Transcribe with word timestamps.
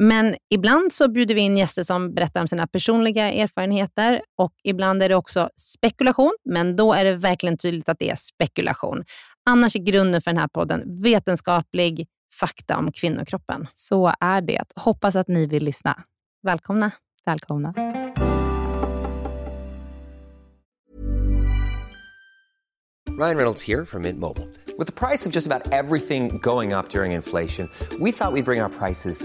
Men 0.00 0.36
ibland 0.50 0.92
så 0.92 1.08
bjuder 1.08 1.34
vi 1.34 1.40
in 1.40 1.56
gäster 1.56 1.82
som 1.82 2.14
berättar 2.14 2.40
om 2.40 2.48
sina 2.48 2.66
personliga 2.66 3.32
erfarenheter 3.32 4.22
och 4.36 4.52
ibland 4.64 5.02
är 5.02 5.08
det 5.08 5.14
också 5.14 5.50
spekulation, 5.56 6.36
men 6.44 6.76
då 6.76 6.92
är 6.92 7.04
det 7.04 7.16
verkligen 7.16 7.58
tydligt 7.58 7.88
att 7.88 7.98
det 7.98 8.10
är 8.10 8.16
spekulation. 8.16 9.04
Annars 9.50 9.76
är 9.76 9.80
grunden 9.80 10.22
för 10.22 10.30
den 10.30 10.40
här 10.40 10.48
podden 10.48 11.02
vetenskaplig 11.02 12.06
fakta 12.40 12.76
om 12.76 12.92
kvinnokroppen. 12.92 13.66
Så 13.72 14.12
är 14.20 14.40
det. 14.40 14.64
Hoppas 14.76 15.16
att 15.16 15.28
ni 15.28 15.46
vill 15.46 15.64
lyssna. 15.64 16.02
Välkomna. 16.42 16.90
Välkomna. 17.26 17.74
Ryan 23.18 23.36
Reynolds 23.36 23.62
here 23.62 23.86
from 23.86 24.02
Mint 24.02 24.20
Mobile. 24.20 24.46
With 24.78 24.86
the 24.86 25.06
price 25.06 25.28
of 25.28 25.34
just 25.34 25.46
about 25.46 25.72
everything 25.72 26.38
going 26.38 26.72
up 26.72 26.90
during 26.90 27.12
inflation, 27.12 27.68
we 28.00 28.12
thought 28.12 28.32
we'd 28.32 28.44
bring 28.44 28.62
our 28.62 28.68
prices 28.68 29.24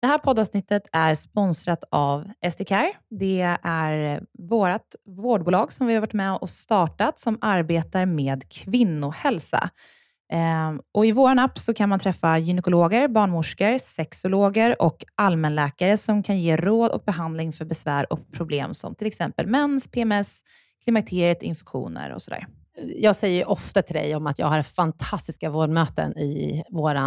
Det 0.00 0.06
här 0.06 0.18
poddavsnittet 0.18 0.82
är 0.92 1.14
sponsrat 1.14 1.84
av 1.90 2.24
SDCare. 2.52 2.92
Det 3.10 3.58
är 3.62 4.22
vårt 4.38 4.94
vårdbolag 5.04 5.72
som 5.72 5.86
vi 5.86 5.94
har 5.94 6.00
varit 6.00 6.12
med 6.12 6.36
och 6.36 6.50
startat 6.50 7.18
som 7.18 7.38
arbetar 7.40 8.06
med 8.06 8.48
kvinnohälsa. 8.48 9.70
Ehm, 10.32 10.80
och 10.92 11.06
I 11.06 11.12
vår 11.12 11.38
app 11.38 11.58
så 11.58 11.74
kan 11.74 11.88
man 11.88 11.98
träffa 11.98 12.38
gynekologer, 12.38 13.08
barnmorskor, 13.08 13.78
sexologer 13.78 14.82
och 14.82 15.04
allmänläkare 15.14 15.96
som 15.96 16.22
kan 16.22 16.40
ge 16.40 16.56
råd 16.56 16.90
och 16.90 17.02
behandling 17.06 17.52
för 17.52 17.64
besvär 17.64 18.12
och 18.12 18.32
problem 18.32 18.74
som 18.74 18.94
till 18.94 19.06
exempel 19.06 19.46
mens, 19.46 19.88
PMS, 19.88 20.40
klimakteriet, 20.84 21.42
infektioner 21.42 22.14
och 22.14 22.22
sådär. 22.22 22.46
Jag 22.96 23.16
säger 23.16 23.48
ofta 23.48 23.82
till 23.82 23.94
dig 23.94 24.14
om 24.14 24.26
att 24.26 24.38
jag 24.38 24.46
har 24.46 24.62
fantastiska 24.62 25.50
vårdmöten 25.50 26.18
i 26.18 26.64
vår 26.70 26.94
eh, 26.94 27.04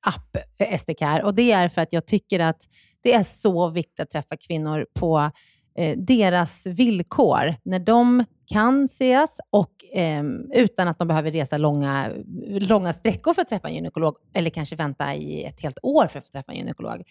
app 0.00 0.36
eh, 0.58 0.78
SDCare 0.78 1.22
och 1.22 1.34
det 1.34 1.52
är 1.52 1.68
för 1.68 1.82
att 1.82 1.92
jag 1.92 2.06
tycker 2.06 2.40
att 2.40 2.68
det 3.02 3.12
är 3.12 3.22
så 3.22 3.68
viktigt 3.68 4.00
att 4.00 4.10
träffa 4.10 4.36
kvinnor 4.36 4.86
på 4.94 5.30
eh, 5.78 5.98
deras 5.98 6.66
villkor, 6.66 7.54
när 7.62 7.78
de 7.78 8.24
kan 8.46 8.84
ses 8.84 9.36
och 9.50 9.96
eh, 9.96 10.24
utan 10.54 10.88
att 10.88 10.98
de 10.98 11.08
behöver 11.08 11.30
resa 11.30 11.58
långa, 11.58 12.12
långa 12.48 12.92
sträckor 12.92 13.34
för 13.34 13.42
att 13.42 13.48
träffa 13.48 13.68
en 13.68 13.74
gynekolog 13.74 14.16
eller 14.34 14.50
kanske 14.50 14.76
vänta 14.76 15.14
i 15.14 15.44
ett 15.44 15.60
helt 15.60 15.78
år 15.82 16.06
för 16.06 16.18
att 16.18 16.32
träffa 16.32 16.52
en 16.52 16.58
gynekolog. 16.58 17.02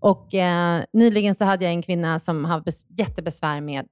Och, 0.00 0.34
eh, 0.34 0.82
nyligen 0.92 1.34
så 1.34 1.44
hade 1.44 1.64
jag 1.64 1.74
en 1.74 1.82
kvinna 1.82 2.18
som 2.18 2.44
hade 2.44 2.72
jättebesvär 2.88 3.60
med 3.60 3.86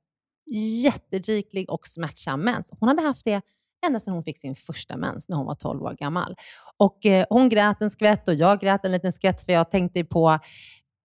jätteriklig 0.84 1.70
och 1.70 1.86
smärtsam 1.86 2.40
mens. 2.40 2.70
Hon 2.80 2.88
hade 2.88 3.02
haft 3.02 3.24
det 3.24 3.40
ända 3.86 4.00
sedan 4.00 4.14
hon 4.14 4.22
fick 4.22 4.38
sin 4.38 4.54
första 4.54 4.96
mens 4.96 5.28
när 5.28 5.36
hon 5.36 5.46
var 5.46 5.54
12 5.54 5.82
år 5.82 5.94
gammal. 5.98 6.36
Och 6.76 7.06
eh, 7.06 7.26
Hon 7.30 7.48
grät 7.48 7.82
en 7.82 7.90
skvätt 7.90 8.28
och 8.28 8.34
jag 8.34 8.60
grät 8.60 8.84
en 8.84 8.92
liten 8.92 9.12
skvätt 9.12 9.42
för 9.42 9.52
jag 9.52 9.70
tänkte 9.70 10.04
på 10.04 10.38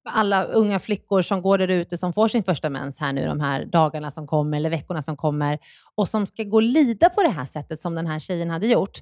alla 0.09 0.43
unga 0.43 0.79
flickor 0.79 1.21
som 1.21 1.41
går 1.41 1.57
där 1.57 1.67
ute 1.67 1.97
som 1.97 2.13
får 2.13 2.27
sin 2.27 2.43
första 2.43 2.69
mens 2.69 2.99
här 2.99 3.13
nu 3.13 3.25
de 3.25 3.39
här 3.39 3.65
dagarna 3.65 4.11
som 4.11 4.27
kommer 4.27 4.57
eller 4.57 4.69
veckorna 4.69 5.01
som 5.01 5.17
kommer 5.17 5.59
och 5.95 6.07
som 6.09 6.25
ska 6.25 6.43
gå 6.43 6.55
och 6.55 6.61
lida 6.61 7.09
på 7.09 7.23
det 7.23 7.29
här 7.29 7.45
sättet 7.45 7.81
som 7.81 7.95
den 7.95 8.07
här 8.07 8.19
tjejen 8.19 8.49
hade 8.49 8.67
gjort. 8.67 8.99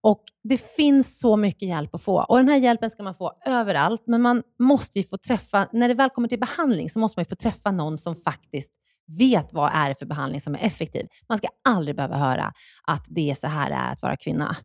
Och 0.00 0.22
Det 0.42 0.58
finns 0.58 1.18
så 1.18 1.36
mycket 1.36 1.68
hjälp 1.68 1.94
att 1.94 2.02
få 2.02 2.24
och 2.28 2.36
den 2.36 2.48
här 2.48 2.56
hjälpen 2.56 2.90
ska 2.90 3.02
man 3.02 3.14
få 3.14 3.32
överallt, 3.46 4.02
men 4.06 4.22
man 4.22 4.42
måste 4.58 4.98
ju 4.98 5.04
få 5.04 5.16
träffa, 5.16 5.68
när 5.72 5.88
det 5.88 5.94
väl 5.94 6.10
kommer 6.10 6.28
till 6.28 6.40
behandling 6.40 6.90
så 6.90 6.98
måste 6.98 7.18
man 7.18 7.22
ju 7.22 7.28
få 7.28 7.34
träffa 7.34 7.70
någon 7.70 7.98
som 7.98 8.16
faktiskt 8.16 8.70
vet 9.06 9.52
vad 9.52 9.70
är 9.74 9.88
det 9.88 9.94
för 9.94 10.06
behandling 10.06 10.40
som 10.40 10.54
är 10.54 10.58
effektiv. 10.58 11.06
Man 11.28 11.38
ska 11.38 11.48
aldrig 11.64 11.96
behöva 11.96 12.18
höra 12.18 12.52
att 12.86 13.04
det 13.08 13.30
är 13.30 13.34
så 13.34 13.46
här 13.46 13.70
det 13.70 13.76
är 13.76 13.92
att 13.92 14.02
vara 14.02 14.16
kvinna. 14.16 14.56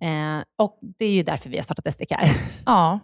Eh, 0.00 0.44
och 0.58 0.78
Det 0.98 1.04
är 1.04 1.12
ju 1.12 1.22
därför 1.22 1.50
vi 1.50 1.56
har 1.56 1.64
startat 1.64 1.94
SDCare. 1.94 2.30
Ja, 2.66 3.00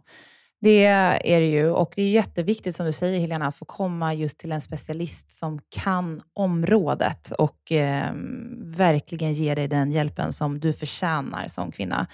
det 0.60 0.84
är 0.84 1.40
det 1.40 1.50
ju. 1.50 1.70
Och 1.70 1.92
det 1.96 2.02
är 2.02 2.10
jätteviktigt, 2.10 2.76
som 2.76 2.86
du 2.86 2.92
säger 2.92 3.20
Helena, 3.20 3.46
att 3.46 3.56
få 3.56 3.64
komma 3.64 4.14
just 4.14 4.38
till 4.38 4.52
en 4.52 4.60
specialist 4.60 5.30
som 5.30 5.60
kan 5.70 6.20
området 6.32 7.30
och 7.30 7.72
eh, 7.72 8.10
verkligen 8.56 9.32
ge 9.32 9.54
dig 9.54 9.68
den 9.68 9.92
hjälpen 9.92 10.32
som 10.32 10.60
du 10.60 10.72
förtjänar 10.72 11.48
som 11.48 11.72
kvinna. 11.72 12.06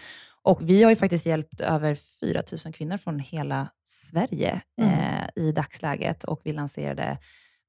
Och 0.42 0.68
vi 0.68 0.82
har 0.82 0.90
ju 0.90 0.96
faktiskt 0.96 1.26
hjälpt 1.26 1.60
över 1.60 1.94
4 2.20 2.42
000 2.64 2.74
kvinnor 2.74 2.96
från 2.96 3.18
hela 3.18 3.68
Sverige 3.84 4.60
eh, 4.80 5.42
i 5.44 5.52
dagsläget 5.52 6.24
och 6.24 6.40
vi 6.44 6.52
lanserade 6.52 7.18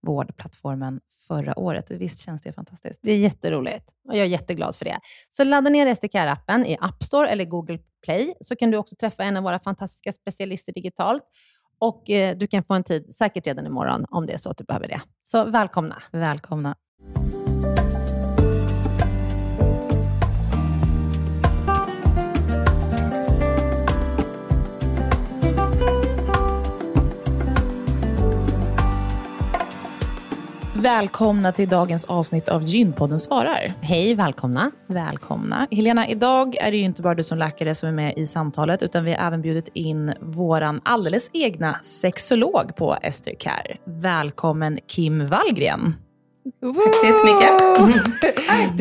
vårdplattformen 0.04 1.00
förra 1.28 1.60
året. 1.60 1.90
Och 1.90 2.02
visst 2.02 2.20
känns 2.20 2.42
det 2.42 2.54
fantastiskt? 2.54 3.00
Det 3.04 3.12
är 3.12 3.18
jätteroligt 3.18 3.92
och 4.08 4.16
jag 4.16 4.22
är 4.22 4.30
jätteglad 4.30 4.76
för 4.76 4.86
det. 4.86 5.00
Så 5.30 5.44
ladda 5.44 5.70
ner 5.70 5.96
SDCare-appen 5.96 6.66
i 6.66 6.78
App 6.82 7.04
Store 7.04 7.30
eller 7.30 7.46
Google 7.46 7.80
Play, 8.04 8.34
så 8.42 8.56
kan 8.56 8.72
du 8.72 8.78
också 8.78 8.96
träffa 8.96 9.24
en 9.24 9.38
av 9.38 9.44
våra 9.44 9.60
fantastiska 9.60 10.14
specialister 10.14 10.74
digitalt. 10.74 11.24
Och 11.80 12.10
eh, 12.10 12.38
du 12.38 12.48
kan 12.48 12.64
få 12.64 12.74
en 12.74 12.84
tid, 12.84 13.16
säkert 13.16 13.48
redan 13.48 13.66
imorgon, 13.66 14.06
om 14.10 14.26
det 14.26 14.34
är 14.34 14.38
så 14.38 14.50
att 14.50 14.58
du 14.58 14.64
behöver 14.64 14.88
det. 14.88 15.02
Så 15.22 15.46
välkomna! 15.46 16.02
Välkomna. 16.12 16.76
Välkomna 30.76 31.52
till 31.52 31.70
dagens 31.70 32.06
avsnitt 32.06 32.50
av 32.50 32.64
Gynpodden 32.64 33.20
svarar. 33.20 33.74
Hej, 33.82 34.16
välkomna! 34.16 34.72
Välkomna. 34.88 35.68
Helena, 35.72 36.08
idag 36.08 36.56
är 36.56 36.72
det 36.72 36.78
ju 36.78 36.84
inte 36.84 37.02
bara 37.02 37.16
du 37.16 37.24
som 37.24 37.38
läkare 37.38 37.76
som 37.76 37.90
är 37.90 37.94
med 37.94 38.14
i 38.18 38.28
samtalet, 38.28 38.84
utan 38.84 39.06
vi 39.06 39.14
har 39.14 39.28
även 39.28 39.42
bjudit 39.42 39.68
in 39.74 40.14
våran 40.22 40.82
alldeles 40.86 41.30
egna 41.34 41.80
sexolog 41.84 42.76
på 42.76 42.98
Esther 43.02 43.34
Care. 43.40 43.78
Välkommen 43.86 44.80
Kim 44.88 45.28
Wallgren. 45.28 45.96
Tack 46.84 46.96
så 46.96 47.08
jättemycket. 47.08 48.33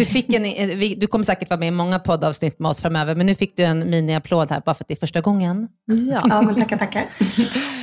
Du, 0.02 0.06
fick 0.06 0.34
en, 0.34 0.44
eh, 0.44 0.98
du 0.98 1.06
kommer 1.06 1.24
säkert 1.24 1.50
vara 1.50 1.60
med 1.60 1.68
i 1.68 1.70
många 1.70 1.98
poddavsnitt 1.98 2.58
med 2.58 2.68
oss 2.68 2.82
framöver, 2.82 3.14
men 3.14 3.26
nu 3.26 3.34
fick 3.34 3.56
du 3.56 3.62
en 3.62 3.90
mini-applåd 3.90 4.50
här 4.50 4.62
bara 4.66 4.74
för 4.74 4.84
att 4.84 4.88
det 4.88 4.94
är 4.94 5.00
första 5.00 5.20
gången. 5.20 5.68
Ja. 5.84 6.20
Ja, 6.28 6.42
men 6.42 6.54
tackar, 6.54 6.76
tackar. 6.76 7.06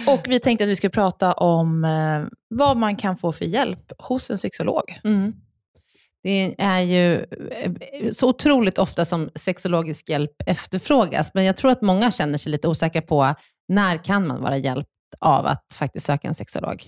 Och 0.13 0.25
vi 0.27 0.39
tänkte 0.39 0.63
att 0.63 0.69
vi 0.69 0.75
skulle 0.75 0.91
prata 0.91 1.33
om 1.33 1.85
eh, 1.85 2.37
vad 2.49 2.77
man 2.77 2.95
kan 2.95 3.17
få 3.17 3.31
för 3.31 3.45
hjälp 3.45 3.91
hos 3.97 4.29
en 4.29 4.37
sexolog. 4.37 4.99
Mm. 5.03 5.33
Det 6.23 6.55
är 6.57 6.79
ju 6.79 7.15
eh, 7.15 7.71
så 8.13 8.29
otroligt 8.29 8.77
ofta 8.77 9.05
som 9.05 9.29
sexologisk 9.35 10.09
hjälp 10.09 10.31
efterfrågas, 10.45 11.33
men 11.33 11.43
jag 11.43 11.57
tror 11.57 11.71
att 11.71 11.81
många 11.81 12.11
känner 12.11 12.37
sig 12.37 12.51
lite 12.51 12.67
osäkra 12.67 13.01
på 13.01 13.35
när 13.67 14.03
kan 14.03 14.27
man 14.27 14.41
vara 14.41 14.57
hjälpt 14.57 14.89
av 15.19 15.45
att 15.45 15.65
faktiskt 15.73 16.05
söka 16.05 16.27
en 16.27 16.33
sexolog. 16.33 16.87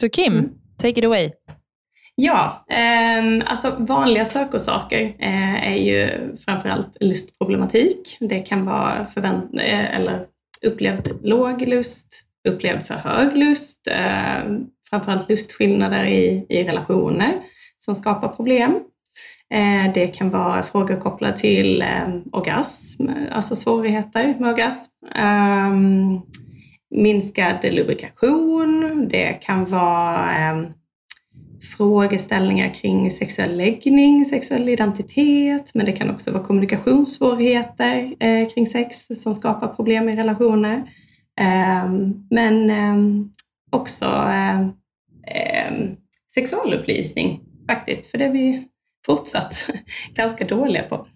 Så 0.00 0.08
Kim, 0.08 0.50
take 0.78 0.98
it 0.98 1.04
away. 1.04 1.30
Ja, 2.14 2.64
eh, 2.70 3.50
alltså 3.50 3.76
vanliga 3.78 4.24
sökorsaker 4.24 5.16
eh, 5.18 5.68
är 5.72 5.76
ju 5.76 6.10
framförallt 6.36 6.96
lustproblematik. 7.00 8.16
Det 8.20 8.38
kan 8.38 8.66
vara 8.66 9.06
förvänt- 9.06 9.58
eh, 9.60 9.96
eller 9.96 10.26
upplevd 10.66 11.08
låg 11.22 11.68
lust, 11.68 12.22
upplevd 12.48 12.82
för 12.86 12.94
hög 12.94 13.36
lust, 13.36 13.86
eh, 13.86 14.52
framförallt 14.90 15.28
lustskillnader 15.30 16.04
i, 16.04 16.46
i 16.48 16.64
relationer 16.64 17.40
som 17.78 17.94
skapar 17.94 18.28
problem. 18.28 18.80
Eh, 19.54 19.92
det 19.94 20.06
kan 20.06 20.30
vara 20.30 20.62
frågor 20.62 20.96
kopplade 20.96 21.36
till 21.36 21.82
eh, 21.82 22.08
orgasm, 22.32 23.08
alltså 23.32 23.56
svårigheter 23.56 24.34
med 24.38 24.50
orgasm. 24.50 24.90
Eh, 25.16 25.72
minskad 26.90 27.72
lubrikation, 27.74 29.08
det 29.08 29.32
kan 29.32 29.64
vara 29.64 30.32
ehm, 30.32 30.66
frågeställningar 31.62 32.74
kring 32.74 33.10
sexuell 33.10 33.56
läggning, 33.56 34.24
sexuell 34.24 34.68
identitet, 34.68 35.74
men 35.74 35.86
det 35.86 35.92
kan 35.92 36.10
också 36.10 36.32
vara 36.32 36.44
kommunikationssvårigheter 36.44 38.14
eh, 38.20 38.48
kring 38.48 38.66
sex 38.66 39.06
som 39.16 39.34
skapar 39.34 39.68
problem 39.68 40.08
i 40.08 40.16
relationer. 40.16 40.76
Eh, 41.40 41.90
men 42.30 42.70
eh, 42.70 43.24
också 43.70 44.04
ehm, 44.06 44.72
ehm, 45.26 45.96
sexualupplysning 46.34 47.40
faktiskt, 47.68 48.06
för 48.06 48.18
det 48.18 48.24
är 48.24 48.32
vi 48.32 48.68
fortsatt 49.06 49.70
ganska 50.14 50.44
dåliga 50.44 50.82
på. 50.82 51.06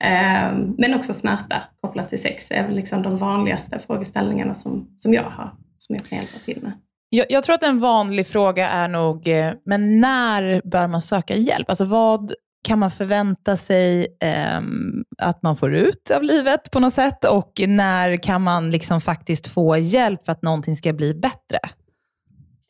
Ehm, 0.00 0.74
men 0.78 0.94
också 0.94 1.14
smärta 1.14 1.62
kopplat 1.80 2.08
till 2.08 2.22
sex 2.22 2.50
är 2.50 2.66
väl 2.66 2.76
liksom 2.76 3.02
de 3.02 3.16
vanligaste 3.16 3.78
frågeställningarna 3.78 4.54
som, 4.54 4.94
som 4.96 5.14
jag 5.14 5.22
har, 5.22 5.50
som 5.78 5.96
jag 5.96 6.04
kan 6.04 6.18
hjälpa 6.18 6.38
till 6.38 6.62
med. 6.62 6.72
Jag, 7.12 7.26
jag, 7.28 7.44
tror 7.44 7.54
att 7.54 7.62
en 7.62 7.80
vanlig 7.80 8.26
fråga 8.26 8.68
är 8.68 8.88
nog, 8.88 9.28
eh, 9.28 9.52
men 9.64 10.00
när 10.00 10.62
bör 10.64 10.86
man 10.86 11.00
söka 11.00 11.34
hjälp? 11.34 11.70
Alltså 11.70 11.84
vad 11.84 12.32
kan 12.64 12.78
man 12.78 12.90
förvänta 12.90 13.56
sig 13.56 14.16
eh, 14.20 14.60
att 15.18 15.42
man 15.42 15.56
får 15.56 15.74
ut 15.74 16.10
av 16.16 16.22
livet 16.22 16.70
på 16.70 16.80
något 16.80 16.92
sätt? 16.92 17.24
Och 17.24 17.52
när 17.66 18.16
kan 18.16 18.42
man 18.42 18.70
liksom 18.70 19.00
faktiskt 19.00 19.48
få 19.48 19.76
hjälp 19.76 20.24
för 20.24 20.32
att 20.32 20.42
någonting 20.42 20.76
ska 20.76 20.92
bli 20.92 21.14
bättre? 21.14 21.58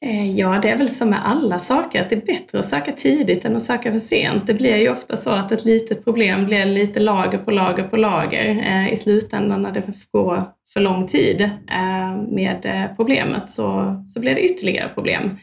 Eh, 0.04 0.30
ja, 0.36 0.58
det 0.62 0.70
är 0.70 0.76
väl 0.76 0.88
som 0.88 1.10
med 1.10 1.26
alla 1.26 1.58
saker, 1.58 2.00
att 2.00 2.10
det 2.10 2.16
är 2.16 2.26
bättre 2.26 2.58
att 2.58 2.66
söka 2.66 2.92
tidigt 2.92 3.44
än 3.44 3.56
att 3.56 3.62
söka 3.62 3.92
för 3.92 3.98
sent. 3.98 4.46
Det 4.46 4.54
blir 4.54 4.76
ju 4.76 4.90
ofta 4.90 5.16
så 5.16 5.30
att 5.30 5.52
ett 5.52 5.64
litet 5.64 6.04
problem 6.04 6.46
blir 6.46 6.64
lite 6.64 7.00
lager 7.00 7.38
på 7.38 7.50
lager 7.50 7.82
på 7.82 7.96
lager 7.96 8.48
eh, 8.48 8.92
i 8.92 8.96
slutändan 8.96 9.62
när 9.62 9.72
det 9.72 9.82
går 10.10 10.42
för 10.72 10.80
lång 10.80 11.06
tid 11.06 11.40
eh, 11.70 12.16
med 12.28 12.88
problemet 12.96 13.50
så, 13.50 13.96
så 14.06 14.20
blir 14.20 14.34
det 14.34 14.44
ytterligare 14.44 14.88
problem. 14.88 15.38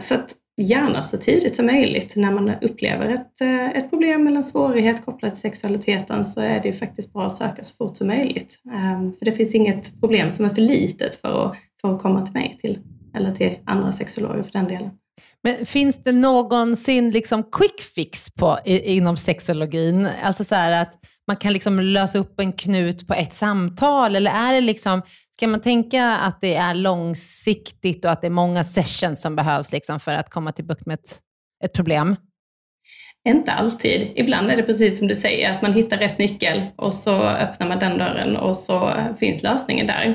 Så 0.00 0.14
att 0.14 0.34
gärna 0.62 1.02
så 1.02 1.16
tidigt 1.16 1.56
som 1.56 1.66
möjligt 1.66 2.16
när 2.16 2.30
man 2.30 2.50
upplever 2.60 3.08
ett, 3.08 3.40
ett 3.76 3.90
problem 3.90 4.26
eller 4.26 4.36
en 4.36 4.42
svårighet 4.42 5.04
kopplat 5.04 5.34
till 5.34 5.40
sexualiteten 5.40 6.24
så 6.24 6.40
är 6.40 6.60
det 6.62 6.68
ju 6.68 6.74
faktiskt 6.74 7.12
bra 7.12 7.26
att 7.26 7.36
söka 7.36 7.64
så 7.64 7.76
fort 7.76 7.96
som 7.96 8.06
möjligt. 8.06 8.58
För 9.18 9.24
det 9.24 9.32
finns 9.32 9.54
inget 9.54 10.00
problem 10.00 10.30
som 10.30 10.44
är 10.44 10.48
för 10.48 10.60
litet 10.60 11.14
för 11.14 11.46
att, 11.46 11.56
för 11.80 11.94
att 11.94 12.02
komma 12.02 12.22
till 12.26 12.34
mig 12.34 12.58
till 12.60 12.78
eller 13.14 13.32
till 13.32 13.58
andra 13.64 13.92
sexologer 13.92 14.42
för 14.42 14.52
den 14.52 14.68
delen. 14.68 14.90
Men 15.42 15.66
finns 15.66 16.02
det 16.02 16.12
någonsin 16.12 17.10
liksom 17.10 17.42
quick 17.42 17.80
fix 17.80 18.30
på, 18.30 18.58
inom 18.64 19.16
sexologin? 19.16 20.08
Alltså 20.22 20.44
så 20.44 20.54
att 20.54 20.94
man 21.26 21.36
kan 21.36 21.52
liksom 21.52 21.80
lösa 21.80 22.18
upp 22.18 22.40
en 22.40 22.52
knut 22.52 23.06
på 23.06 23.14
ett 23.14 23.34
samtal, 23.34 24.16
eller 24.16 24.30
är 24.30 24.52
det 24.52 24.60
liksom, 24.60 25.02
ska 25.30 25.48
man 25.48 25.60
tänka 25.60 26.16
att 26.16 26.40
det 26.40 26.54
är 26.54 26.74
långsiktigt 26.74 28.04
och 28.04 28.10
att 28.10 28.20
det 28.20 28.26
är 28.26 28.30
många 28.30 28.64
sessions 28.64 29.20
som 29.22 29.36
behövs 29.36 29.72
liksom 29.72 30.00
för 30.00 30.12
att 30.12 30.30
komma 30.30 30.52
till 30.52 30.64
bukt 30.64 30.86
med 30.86 30.94
ett, 30.94 31.18
ett 31.64 31.72
problem? 31.72 32.16
Inte 33.28 33.52
alltid. 33.52 34.12
Ibland 34.14 34.50
är 34.50 34.56
det 34.56 34.62
precis 34.62 34.98
som 34.98 35.08
du 35.08 35.14
säger, 35.14 35.50
att 35.50 35.62
man 35.62 35.72
hittar 35.72 35.96
rätt 35.96 36.18
nyckel 36.18 36.62
och 36.76 36.94
så 36.94 37.22
öppnar 37.22 37.68
man 37.68 37.78
den 37.78 37.98
dörren 37.98 38.36
och 38.36 38.56
så 38.56 38.92
finns 39.20 39.42
lösningen 39.42 39.86
där. 39.86 40.14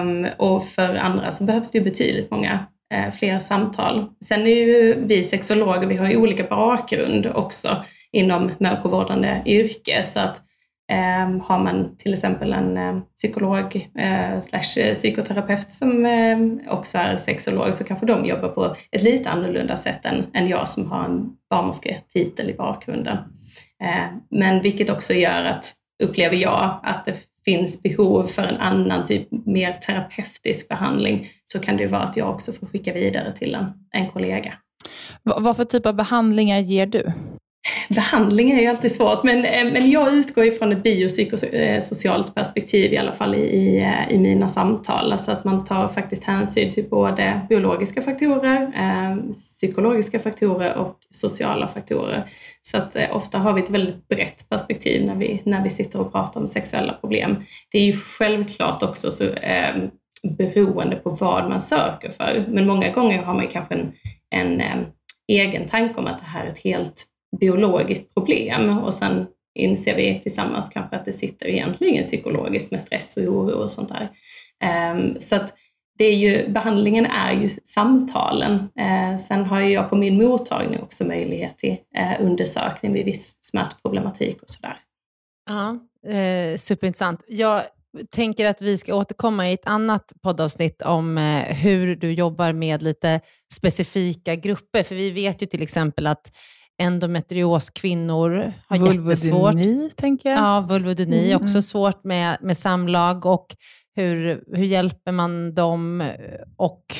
Um, 0.00 0.26
och 0.36 0.64
för 0.64 0.94
andra 0.94 1.32
så 1.32 1.44
behövs 1.44 1.70
det 1.70 1.78
ju 1.78 1.84
betydligt 1.84 2.30
många 2.30 2.66
uh, 2.94 3.10
fler 3.12 3.38
samtal. 3.38 4.06
Sen 4.24 4.40
är 4.40 4.46
ju 4.46 5.04
vi 5.06 5.24
sexologer, 5.24 5.86
vi 5.86 5.96
har 5.96 6.08
ju 6.08 6.16
olika 6.16 6.44
bakgrund 6.44 7.26
också 7.26 7.84
inom 8.12 8.50
människovårdande 8.58 9.42
yrke 9.46 10.02
så 10.02 10.20
att 10.20 10.42
Eh, 10.90 11.42
har 11.42 11.58
man 11.58 11.96
till 11.96 12.12
exempel 12.12 12.52
en 12.52 12.76
eh, 12.76 13.00
psykolog 13.16 13.90
eh, 13.98 14.40
slash 14.40 14.82
eh, 14.82 14.94
psykoterapeut 14.94 15.72
som 15.72 16.06
ehm, 16.06 16.60
också 16.68 16.98
är 16.98 17.16
sexolog 17.16 17.74
så 17.74 17.84
kanske 17.84 18.06
de 18.06 18.24
jobbar 18.24 18.48
på 18.48 18.76
ett 18.90 19.02
lite 19.02 19.30
annorlunda 19.30 19.76
sätt 19.76 20.04
än, 20.04 20.26
än 20.34 20.48
jag 20.48 20.68
som 20.68 20.90
har 20.90 21.04
en 21.04 21.30
barnmorsketitel 21.50 22.50
i 22.50 22.54
bakgrunden. 22.54 23.16
Ehm, 23.82 24.20
men 24.30 24.62
vilket 24.62 24.90
också 24.90 25.12
gör 25.12 25.44
att, 25.44 25.72
upplever 26.02 26.36
jag, 26.36 26.80
att 26.82 27.04
det 27.04 27.16
finns 27.44 27.82
behov 27.82 28.24
för 28.24 28.42
en 28.42 28.56
annan 28.56 29.04
typ 29.04 29.28
mer 29.46 29.72
terapeutisk 29.72 30.68
behandling 30.68 31.26
så 31.44 31.58
kan 31.58 31.76
det 31.76 31.82
ju 31.82 31.88
vara 31.88 32.02
att 32.02 32.16
jag 32.16 32.30
också 32.30 32.52
får 32.52 32.66
skicka 32.66 32.92
vidare 32.92 33.32
till 33.32 33.54
en, 33.54 33.66
en 33.90 34.10
kollega. 34.10 34.52
V 35.24 35.32
vad 35.38 35.56
för 35.56 35.64
typ 35.64 35.86
av 35.86 35.94
behandlingar 35.94 36.58
ger 36.58 36.86
du? 36.86 37.12
Behandling 37.88 38.50
är 38.50 38.60
ju 38.60 38.66
alltid 38.66 38.92
svårt, 38.92 39.22
men, 39.22 39.44
eh, 39.44 39.72
men 39.72 39.90
jag 39.90 40.14
utgår 40.14 40.44
ifrån 40.44 40.72
ett 40.72 40.82
biopsykosocialt 40.82 42.34
perspektiv 42.34 42.92
i 42.92 42.98
alla 42.98 43.12
fall 43.12 43.34
i, 43.34 43.78
eh, 43.78 44.14
i, 44.14 44.18
mina 44.18 44.48
samtal. 44.48 45.12
Alltså 45.12 45.30
att 45.30 45.44
man 45.44 45.64
tar 45.64 45.88
faktiskt 45.88 46.24
hänsyn 46.24 46.70
till 46.70 46.88
både 46.88 47.40
biologiska 47.48 48.02
faktorer, 48.02 48.62
eh, 48.62 49.32
psykologiska 49.32 50.18
faktorer 50.18 50.76
och 50.76 50.96
sociala 51.10 51.68
faktorer. 51.68 52.24
Så 52.62 52.76
att 52.76 52.96
eh, 52.96 53.16
ofta 53.16 53.38
har 53.38 53.52
vi 53.52 53.62
ett 53.62 53.70
väldigt 53.70 54.08
brett 54.08 54.48
perspektiv 54.48 55.06
när 55.06 55.14
vi, 55.14 55.42
när 55.44 55.64
vi 55.64 55.70
sitter 55.70 56.00
och 56.00 56.12
pratar 56.12 56.40
om 56.40 56.48
sexuella 56.48 56.92
problem. 56.92 57.36
Det 57.72 57.78
är 57.78 57.84
ju 57.84 57.92
självklart 57.92 58.82
också 58.82 59.10
så, 59.10 59.24
eh, 59.24 59.76
beroende 60.38 60.96
på 60.96 61.10
vad 61.10 61.48
man 61.48 61.60
söker 61.60 62.10
för, 62.10 62.44
men 62.48 62.66
många 62.66 62.90
gånger 62.90 63.22
har 63.22 63.34
man 63.34 63.46
kanske 63.46 63.74
en, 63.74 63.92
en 64.30 64.60
eh, 64.60 64.86
egen 65.28 65.68
tanke 65.68 66.00
om 66.00 66.06
att 66.06 66.18
det 66.18 66.24
här 66.24 66.44
är 66.44 66.48
ett 66.48 66.64
helt 66.64 67.04
biologiskt 67.40 68.14
problem 68.14 68.78
och 68.78 68.94
sen 68.94 69.26
inser 69.54 69.96
vi 69.96 70.20
tillsammans 70.20 70.68
kanske 70.68 70.96
att 70.96 71.04
det 71.04 71.12
sitter 71.12 71.48
egentligen 71.48 72.04
psykologiskt 72.04 72.70
med 72.70 72.80
stress 72.80 73.16
och 73.16 73.22
oro 73.22 73.62
och 73.62 73.70
sånt 73.70 73.88
där. 73.88 74.08
Ehm, 74.64 75.20
så 75.20 75.36
att 75.36 75.54
det 75.98 76.04
är 76.04 76.14
ju, 76.14 76.48
behandlingen 76.48 77.06
är 77.06 77.32
ju 77.32 77.48
samtalen. 77.48 78.68
Ehm, 78.78 79.18
sen 79.18 79.44
har 79.44 79.60
jag 79.60 79.90
på 79.90 79.96
min 79.96 80.16
mottagning 80.16 80.80
också 80.82 81.04
möjlighet 81.04 81.58
till 81.58 81.76
eh, 81.96 82.12
undersökning 82.20 82.92
vid 82.92 83.04
viss 83.04 83.36
smärtproblematik 83.40 84.42
och 84.42 84.50
sådär. 84.50 84.76
Ja, 85.50 85.78
eh, 86.12 86.56
superintressant. 86.56 87.24
Jag 87.28 87.62
tänker 88.10 88.46
att 88.46 88.62
vi 88.62 88.78
ska 88.78 88.94
återkomma 88.94 89.50
i 89.50 89.52
ett 89.52 89.66
annat 89.66 90.12
poddavsnitt 90.22 90.82
om 90.82 91.18
eh, 91.18 91.56
hur 91.56 91.96
du 91.96 92.12
jobbar 92.12 92.52
med 92.52 92.82
lite 92.82 93.20
specifika 93.54 94.34
grupper. 94.34 94.82
För 94.82 94.94
vi 94.94 95.10
vet 95.10 95.42
ju 95.42 95.46
till 95.46 95.62
exempel 95.62 96.06
att 96.06 96.32
endometrioskvinnor 96.78 98.52
har 98.68 98.78
vulvodyni, 98.78 99.10
jättesvårt. 99.10 99.96
tänker 99.96 100.28
jag. 100.28 100.38
Ja, 100.38 100.66
vulvodyni, 100.68 101.32
mm. 101.32 101.44
också 101.44 101.62
svårt 101.62 102.04
med, 102.04 102.36
med 102.40 102.56
samlag. 102.56 103.26
Och 103.26 103.56
hur, 103.98 104.44
hur 104.56 104.64
hjälper 104.64 105.12
man 105.12 105.54
dem 105.54 106.10
och 106.56 106.96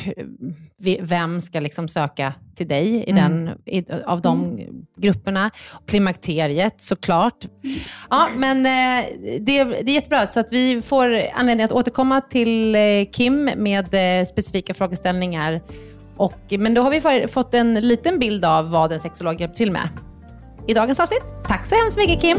vem 1.00 1.40
ska 1.40 1.60
liksom 1.60 1.88
söka 1.88 2.34
till 2.54 2.68
dig 2.68 3.04
i 3.04 3.12
den, 3.12 3.48
mm. 3.48 3.58
i, 3.66 3.84
av 4.06 4.20
de 4.20 4.44
mm. 4.44 4.86
grupperna? 4.96 5.50
Klimakteriet 5.86 6.80
såklart. 6.80 7.44
Ja, 8.10 8.28
men 8.36 8.66
eh, 8.66 9.06
det, 9.40 9.64
det 9.64 9.90
är 9.90 9.94
jättebra, 9.94 10.26
så 10.26 10.40
att 10.40 10.52
vi 10.52 10.82
får 10.82 11.22
anledning 11.34 11.64
att 11.64 11.72
återkomma 11.72 12.20
till 12.20 12.74
eh, 12.74 12.80
Kim 13.12 13.50
med 13.56 14.20
eh, 14.20 14.26
specifika 14.26 14.74
frågeställningar 14.74 15.60
och, 16.18 16.52
men 16.58 16.74
då 16.74 16.82
har 16.82 16.90
vi 16.90 17.28
fått 17.28 17.54
en 17.54 17.74
liten 17.74 18.18
bild 18.18 18.44
av 18.44 18.70
vad 18.70 18.92
en 18.92 19.00
sexolog 19.00 19.40
hjälper 19.40 19.56
till 19.56 19.72
med 19.72 19.88
i 20.66 20.74
dagens 20.74 21.00
avsnitt. 21.00 21.24
Tack 21.44 21.66
så 21.66 21.74
hemskt 21.74 21.96
mycket 21.96 22.20
Kim! 22.20 22.38